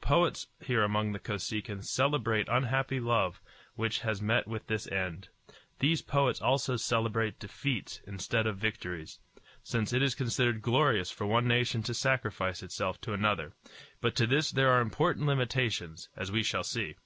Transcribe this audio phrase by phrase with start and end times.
[0.00, 3.40] Poets here among the Kosekin celebrate unhappy love
[3.76, 5.28] which has met with this end.
[5.78, 9.20] These poets also celebrate defeats instead of victories,
[9.62, 13.52] since it is considered glorious for one nation to sacrifice itself to another;
[14.00, 16.96] but to this there are important limitations, as we shall see.